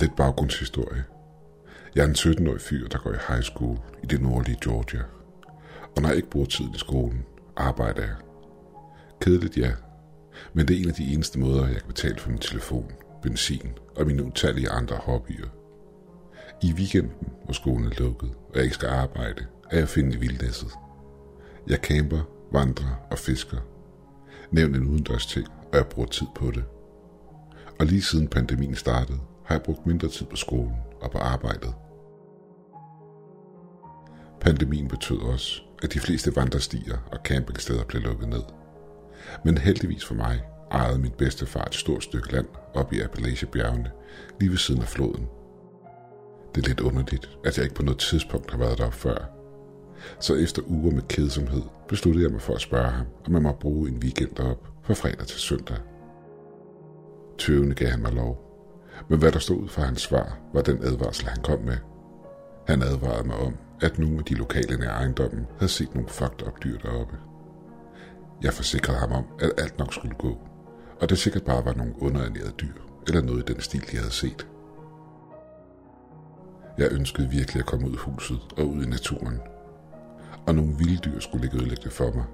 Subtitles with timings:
[0.00, 1.04] Lidt baggrundshistorie.
[1.94, 5.02] Jeg er en 17-årig fyr, der går i high school i det nordlige Georgia.
[5.96, 7.24] Og når jeg ikke bruger tid i skolen,
[7.56, 8.14] arbejder jeg.
[9.20, 9.72] Kedeligt, ja.
[10.52, 12.92] Men det er en af de eneste måder, jeg kan betale for min telefon,
[13.22, 15.48] benzin og mine utallige andre hobbyer.
[16.62, 20.20] I weekenden, hvor skolen er lukket, og jeg ikke skal arbejde, er jeg finde i
[20.20, 20.70] vildnæsset.
[21.68, 22.20] Jeg camper,
[22.52, 23.58] vandrer og fisker.
[24.50, 26.64] Nævn en udendørs ting, og jeg bruger tid på det.
[27.80, 31.74] Og lige siden pandemien startede, har jeg brugt mindre tid på skolen og på arbejdet.
[34.40, 38.42] Pandemien betød også, at de fleste vandrestier og campingsteder blev lukket ned.
[39.44, 43.90] Men heldigvis for mig ejede min bedstefar et stort stykke land op i Appalacherbjergene,
[44.40, 45.28] lige ved siden af floden.
[46.54, 49.30] Det er lidt underligt, at jeg ikke på noget tidspunkt har været der før.
[50.20, 53.52] Så efter uger med kedsomhed besluttede jeg mig for at spørge ham, om jeg må
[53.52, 55.76] bruge en weekend derop fra fredag til søndag.
[57.38, 58.47] Tøvende gav han mig lov,
[59.08, 61.76] men hvad der stod ud fra hans svar, var den advarsel, han kom med.
[62.66, 66.46] Han advarede mig om, at nogle af de lokale nær ejendommen havde set nogle fucked
[66.46, 67.16] up dyr deroppe.
[68.42, 70.38] Jeg forsikrede ham om, at alt nok skulle gå,
[71.00, 72.74] og det sikkert bare var nogle underernærede dyr,
[73.06, 74.46] eller noget i den stil, de havde set.
[76.78, 79.40] Jeg ønskede virkelig at komme ud af huset og ud i naturen,
[80.46, 82.24] og nogle vilde dyr skulle ligge ødelæggende for mig.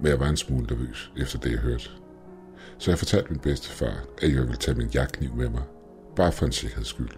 [0.00, 2.01] Men jeg var en smule nervøs efter det, jeg hørte.
[2.78, 5.62] Så jeg fortalte min bedstefar, at jeg ville tage min jagtkniv med mig,
[6.16, 7.10] bare for en sikkerheds skyld.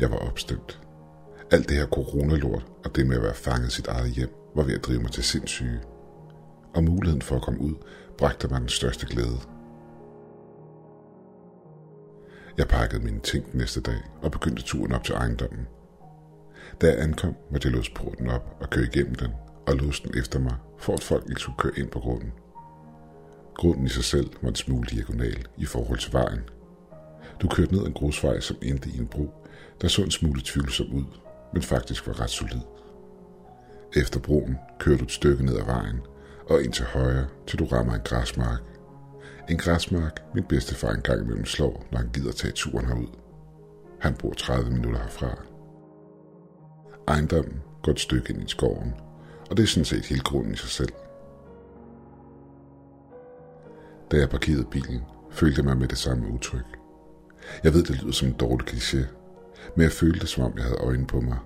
[0.00, 0.80] Jeg var opstemt.
[1.50, 4.74] Alt det her coronalort og det med at være fanget sit eget hjem var ved
[4.74, 5.80] at drive mig til sindssyge.
[6.74, 7.74] Og muligheden for at komme ud
[8.18, 9.38] bragte mig den største glæde.
[12.58, 15.66] Jeg pakkede mine ting næste dag og begyndte turen op til ejendommen.
[16.80, 19.32] Da jeg ankom, måtte jeg låse porten op og køre igennem den
[19.66, 22.32] og låse den efter mig, for at folk ikke skulle køre ind på grunden.
[23.58, 26.40] Grunden i sig selv var en smule diagonal i forhold til vejen.
[27.42, 29.30] Du kørte ned en grusvej, som endte i en bro,
[29.80, 31.04] der så en smule tvivlsom ud,
[31.52, 32.60] men faktisk var ret solid.
[33.96, 36.00] Efter broen kører du et stykke ned ad vejen
[36.48, 38.60] og ind til højre, til du rammer en græsmark.
[39.48, 43.08] En græsmark, min bedstefar engang imellem slår, når han gider tage turen herud.
[44.00, 45.42] Han bor 30 minutter herfra.
[47.08, 48.94] Ejendommen går et stykke ind i skoven,
[49.50, 50.92] og det er sådan set hele grunden i sig selv.
[54.10, 56.78] Da jeg parkerede bilen, følte jeg mig med det samme udtryk.
[57.64, 59.06] Jeg ved, det lyder som en dårlig kliché,
[59.76, 61.38] men jeg følte det, som om jeg havde øjne på mig.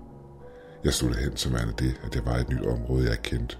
[0.83, 3.57] Jeg stod hen som værende det, at det var et nyt område, jeg kendte.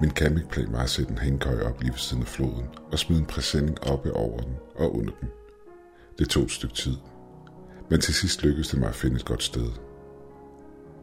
[0.00, 3.20] Min campingplan var at sætte en hængkøj op lige ved siden af floden og smide
[3.20, 5.28] en præsending oppe over den og under den.
[6.18, 6.96] Det tog et stykke tid,
[7.90, 9.70] men til sidst lykkedes det mig at finde et godt sted.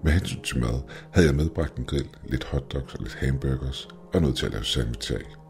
[0.03, 0.81] Med hensyn til mad
[1.11, 4.63] havde jeg medbragt en grill, lidt hotdogs og lidt hamburgers og noget til at lave
[4.63, 5.41] sandwich af.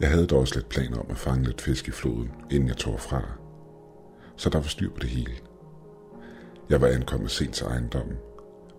[0.00, 2.76] Jeg havde dog også lidt planer om at fange lidt fisk i floden, inden jeg
[2.76, 3.22] tog fra.
[4.36, 5.32] Så der var styr på det hele.
[6.70, 8.16] Jeg var ankommet sent til ejendommen,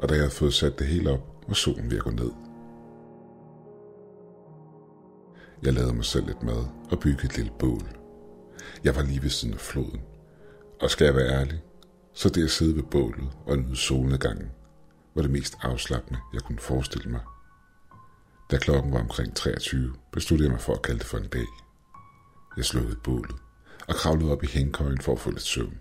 [0.01, 2.31] og da jeg havde fået sat det hele op, var solen ved at gå ned.
[5.63, 7.97] Jeg lavede mig selv lidt mad og byggede et lille bål.
[8.83, 10.01] Jeg var lige ved siden af floden,
[10.81, 11.63] og skal jeg være ærlig,
[12.13, 14.51] så det at sidde ved bålet og nyde solnedgangen
[15.15, 17.21] var det mest afslappende, jeg kunne forestille mig.
[18.51, 21.47] Da klokken var omkring 23, besluttede jeg mig for at kalde det for en dag.
[22.57, 23.35] Jeg slukkede bålet
[23.87, 25.79] og kravlede op i hængkøjen for at få lidt søvn.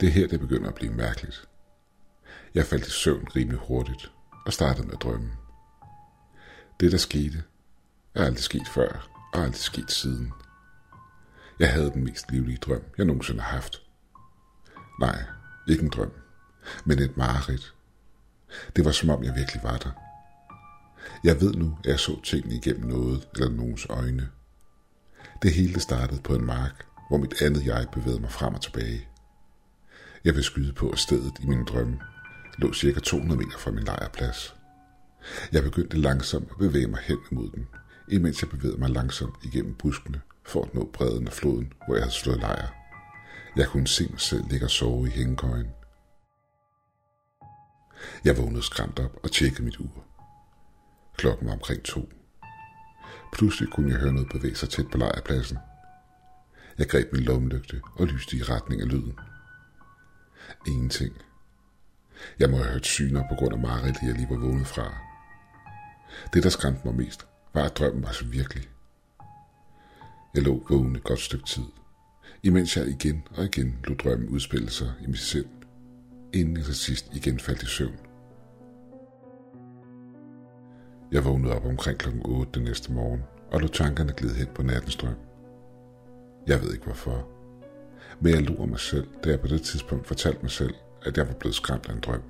[0.00, 1.48] Det er her, det begynder at blive mærkeligt.
[2.54, 4.12] Jeg faldt i søvn rimelig hurtigt
[4.46, 5.32] og startede med at drømme.
[6.80, 7.44] Det, der skete,
[8.14, 10.32] er aldrig sket før og aldrig sket siden.
[11.58, 13.82] Jeg havde den mest livlige drøm, jeg nogensinde har haft.
[15.00, 15.22] Nej,
[15.68, 16.12] ikke en drøm,
[16.84, 17.74] men et mareridt.
[18.76, 19.90] Det var som om, jeg virkelig var der.
[21.24, 24.28] Jeg ved nu, at jeg så tingene igennem noget eller nogens øjne.
[25.42, 29.08] Det hele startede på en mark, hvor mit andet jeg bevægede mig frem og tilbage.
[30.24, 32.00] Jeg vil skyde på, at stedet i min drømme
[32.58, 34.54] lå cirka 200 meter fra min lejrplads.
[35.52, 37.68] Jeg begyndte langsomt at bevæge mig hen imod den,
[38.08, 42.04] imens jeg bevægede mig langsomt igennem buskene for at nå bredden af floden, hvor jeg
[42.04, 42.68] havde slået lejr.
[43.56, 45.66] Jeg kunne se mig selv ligge og sove i hængekøjen.
[48.24, 50.04] Jeg vågnede skræmt op og tjekkede mit ur.
[51.16, 52.12] Klokken var omkring to.
[53.32, 55.58] Pludselig kunne jeg høre noget bevæge sig tæt på lejrpladsen.
[56.78, 59.18] Jeg greb min lommelygte og lyste i retning af lyden.
[60.66, 61.14] Ingenting.
[62.38, 64.94] Jeg må have hørt syner på grund af mareridtet, jeg lige var vågnet fra.
[66.32, 68.68] Det, der skræmte mig mest, var, at drømmen var så virkelig.
[70.34, 71.64] Jeg lå vågen et godt stykke tid,
[72.42, 75.59] imens jeg igen og igen lod drømmen udspille sig i mit sind,
[76.32, 77.98] inden jeg til sidst igen faldt i søvn.
[81.12, 82.08] Jeg vågnede op omkring kl.
[82.24, 85.14] 8 den næste morgen og lod tankerne glide hen på nattens drøm.
[86.46, 87.28] Jeg ved ikke hvorfor.
[88.20, 91.28] Men jeg lurer mig selv, da jeg på det tidspunkt fortalte mig selv, at jeg
[91.28, 92.22] var blevet skræmt af en drøm.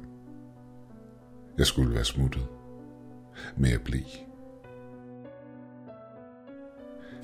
[1.58, 2.46] Jeg skulle være smuttet.
[3.56, 4.03] Men jeg blev.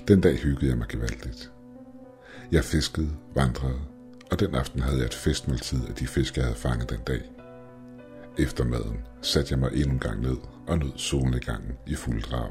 [0.08, 1.52] Den dag hyggede jeg mig gevaldigt.
[2.52, 3.81] Jeg fiskede, vandrede,
[4.31, 7.23] og den aften havde jeg et festmåltid af de fisk, jeg havde fanget den dag.
[8.38, 10.37] Efter maden satte jeg mig endnu en gang ned
[10.67, 12.50] og nød solnedgangen i fuld drag.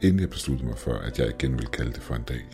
[0.00, 2.44] Inden jeg besluttede mig for, at jeg igen ville kalde det for en dag.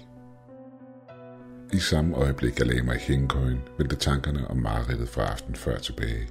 [1.73, 5.79] I samme øjeblik, jeg lagde mig i hængekøjen, vendte tankerne om mareridtet fra aften før
[5.79, 6.29] tilbage.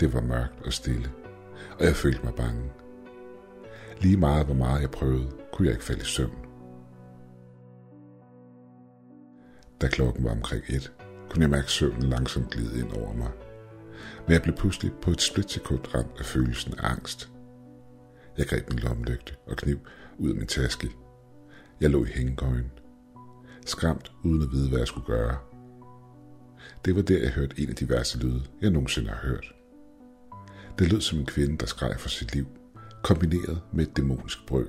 [0.00, 1.10] Det var mørkt og stille,
[1.78, 2.62] og jeg følte mig bange.
[4.00, 6.49] Lige meget hvor meget jeg prøvede, kunne jeg ikke falde i søvn.
[9.80, 10.92] Da klokken var omkring et,
[11.30, 13.30] kunne jeg mærke søvnen langsomt glide ind over mig.
[14.26, 17.30] Men jeg blev pludselig på et splitsekund ramt af følelsen af angst.
[18.38, 19.78] Jeg greb min lommelygte og kniv
[20.18, 20.90] ud af min taske.
[21.80, 22.70] Jeg lå i hængekøjen.
[23.66, 25.38] Skræmt uden at vide, hvad jeg skulle gøre.
[26.84, 29.54] Det var der, jeg hørte en af de værste lyde, jeg nogensinde har hørt.
[30.78, 32.46] Det lød som en kvinde, der skreg for sit liv,
[33.02, 34.68] kombineret med et dæmonisk brøl.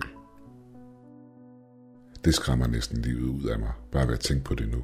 [2.25, 4.83] Det skræmmer næsten livet ud af mig, bare ved at tænke på det nu.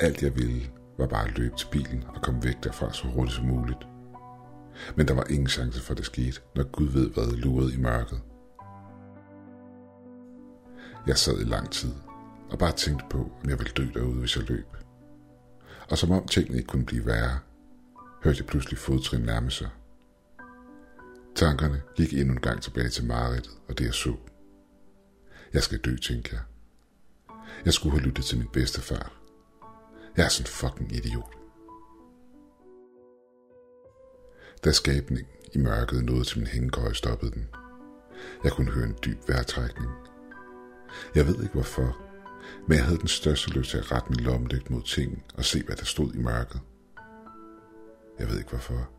[0.00, 0.62] Alt jeg ville,
[0.98, 3.86] var bare at løbe til bilen og komme væk derfra så hurtigt som muligt.
[4.96, 7.76] Men der var ingen chance for, at det skete, når Gud ved, hvad lurede i
[7.76, 8.20] mørket.
[11.06, 11.92] Jeg sad i lang tid
[12.50, 14.66] og bare tænkte på, om jeg ville dø derude, hvis jeg løb.
[15.90, 17.38] Og som om tingene ikke kunne blive værre,
[18.24, 19.68] hørte jeg pludselig fodtrin nærme sig.
[21.34, 24.16] Tankerne gik endnu en gang tilbage til Marit og det jeg så.
[25.52, 26.42] Jeg skal dø, tænkte jeg.
[27.64, 29.25] Jeg skulle have lyttet til min bedstefar.
[30.16, 31.34] Jeg er sådan en fucking idiot.
[34.64, 37.48] Da skabningen i mørket nåede til min hængekøj, stoppede den.
[38.44, 39.90] Jeg kunne høre en dyb vejrtrækning.
[41.14, 41.96] Jeg ved ikke hvorfor,
[42.68, 45.62] men jeg havde den største lyst til at rette min lommelygt mod ting og se,
[45.62, 46.60] hvad der stod i mørket.
[48.18, 48.90] Jeg ved ikke hvorfor,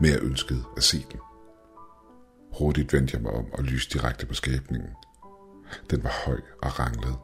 [0.00, 1.20] men jeg ønskede at se den.
[2.58, 4.90] Hurtigt vendte jeg mig om og lyste direkte på skabningen.
[5.90, 7.18] Den var høj og ranglede,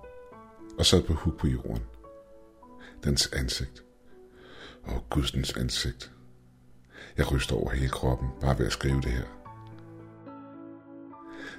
[0.79, 1.83] og sad på huk på jorden.
[3.05, 3.83] Dens ansigt.
[4.83, 6.13] Og Gudsens ansigt.
[7.17, 9.25] Jeg ryster over hele kroppen, bare ved at skrive det her.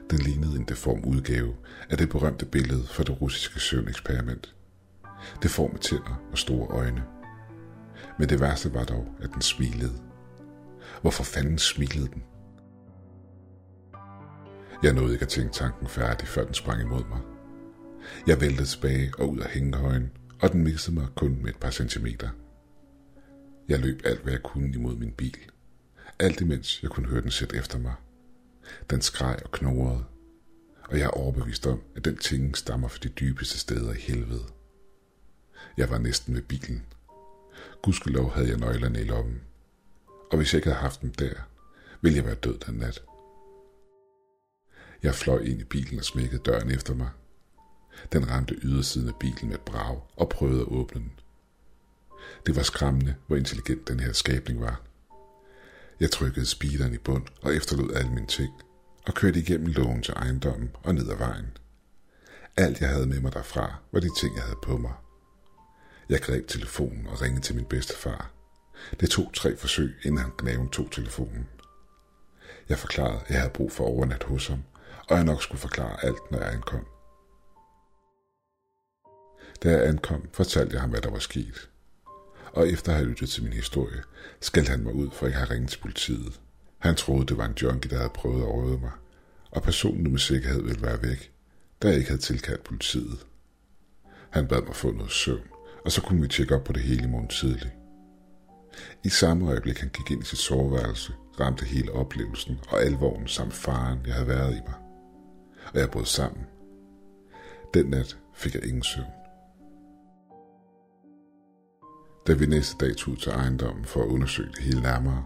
[0.09, 1.55] Den lignede en deform udgave
[1.89, 4.55] af det berømte billede fra det russiske søvneksperiment.
[5.43, 7.03] Deforme tænder og store øjne.
[8.19, 10.01] Men det værste var dog, at den smilede.
[11.01, 12.23] Hvorfor fanden smilede den?
[14.83, 17.21] Jeg nåede ikke at tænke tanken færdig, før den sprang imod mig.
[18.27, 20.11] Jeg væltede tilbage og ud af hængehøjen,
[20.41, 22.29] og den missede mig kun med et par centimeter.
[23.67, 25.37] Jeg løb alt, hvad jeg kunne imod min bil.
[26.19, 27.93] Alt imens jeg kunne høre den sætte efter mig.
[28.89, 30.05] Den skreg og knurrede,
[30.89, 34.45] og jeg er overbevist om, at den ting stammer fra de dybeste steder i helvede.
[35.77, 36.85] Jeg var næsten ved bilen.
[37.81, 39.41] Gudskelov havde jeg nøglerne i lommen,
[40.31, 41.33] og hvis jeg ikke havde haft dem der,
[42.01, 43.03] ville jeg være død den nat.
[45.03, 47.09] Jeg fløj ind i bilen og smækkede døren efter mig.
[48.13, 51.11] Den ramte ydersiden af bilen med et brag og prøvede at åbne den.
[52.45, 54.81] Det var skræmmende, hvor intelligent den her skabning var.
[55.99, 58.54] Jeg trykkede speederen i bund og efterlod alle mine ting,
[59.07, 61.57] og kørte igennem lågen til ejendommen og ned ad vejen.
[62.57, 64.94] Alt jeg havde med mig derfra, var de ting, jeg havde på mig.
[66.09, 68.31] Jeg greb telefonen og ringede til min bedstefar.
[68.99, 71.47] Det tog tre forsøg, inden han gnaven tog telefonen.
[72.69, 74.63] Jeg forklarede, at jeg havde brug for overnat hos ham,
[75.09, 76.85] og jeg nok skulle forklare alt, når jeg ankom.
[79.64, 81.69] Da jeg ankom, fortalte jeg ham, hvad der var sket.
[82.54, 84.02] Og efter at have lyttet til min historie,
[84.42, 86.40] skældte han mig ud for ikke at have ringet til politiet.
[86.78, 88.92] Han troede, det var en junkie, der havde prøvet at røde mig,
[89.52, 91.31] og personen nu med sikkerhed ville være væk,
[91.81, 93.26] da jeg ikke havde tilkaldt politiet.
[94.30, 95.47] Han bad mig få noget søvn,
[95.85, 97.76] og så kunne vi tjekke op på det hele i morgen tidlig.
[99.04, 103.54] I samme øjeblik han gik ind i sit soveværelse, ramte hele oplevelsen og alvoren samt
[103.54, 104.76] faren, jeg havde været i mig.
[105.73, 106.45] Og jeg brød sammen.
[107.73, 109.17] Den nat fik jeg ingen søvn.
[112.27, 115.25] Da vi næste dag tog til ejendommen for at undersøge det hele nærmere,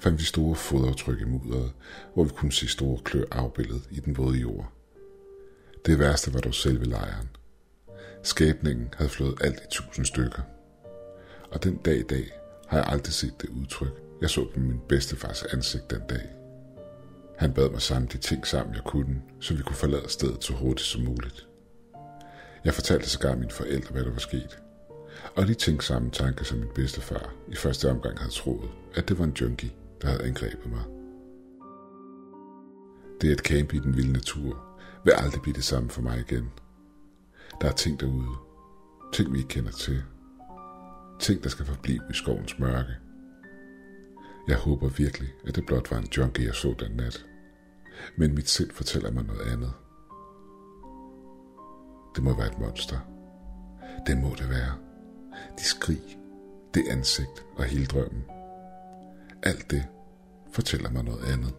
[0.00, 1.72] fandt vi store fodaftryk i mudderet,
[2.14, 4.72] hvor vi kunne se store klør afbildet i den våde jord.
[5.86, 7.28] Det værste var dog selve lejren.
[8.22, 10.42] Skæbningen havde flået alt i tusind stykker.
[11.50, 12.30] Og den dag i dag
[12.68, 16.28] har jeg aldrig set det udtryk, jeg så på min bedstefars ansigt den dag.
[17.38, 20.52] Han bad mig samle de ting sammen, jeg kunne, så vi kunne forlade stedet så
[20.52, 21.46] hurtigt som muligt.
[22.64, 24.58] Jeg fortalte sågar mine forældre, hvad der var sket,
[25.36, 29.18] og de tænkte samme tanke som min bedstefar i første omgang havde troet, at det
[29.18, 29.72] var en junkie,
[30.02, 30.84] der havde angrebet mig.
[33.20, 36.50] Det at campe i den vilde natur vil aldrig blive det samme for mig igen.
[37.60, 38.36] Der er ting derude,
[39.12, 40.02] Ting, vi ikke kender til.
[41.20, 42.96] Ting, der skal forblive i skovens mørke.
[44.48, 47.26] Jeg håber virkelig, at det blot var en junkie, jeg så den nat.
[48.16, 49.72] Men mit sind fortæller mig noget andet.
[52.14, 52.98] Det må være et monster.
[54.06, 54.89] Det må det være.
[55.58, 56.18] De skrig,
[56.74, 58.24] det ansigt og hele drømmen.
[59.42, 59.86] Alt det
[60.52, 61.54] fortæller mig noget andet.